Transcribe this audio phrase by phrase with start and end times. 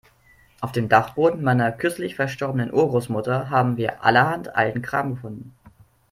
[0.61, 5.55] Auf dem Dachboden meiner kürzlich verstorbenen Urgroßmutter haben wir allerhand alten Kram gefunden.